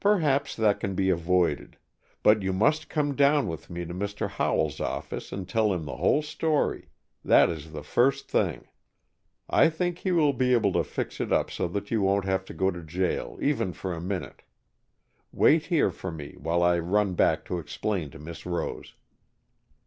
[0.00, 1.76] "Perhaps that can be avoided.
[2.22, 4.26] But you must come down with me to Mr.
[4.26, 6.88] Howell's office and tell him the whole story.
[7.22, 8.68] That is the first thing.
[9.50, 12.46] I think he will be able to fix it up so that you won't have
[12.46, 14.40] to go to jail even for a minute.
[15.30, 18.94] Wait here for me while I run back to explain to Miss Rose."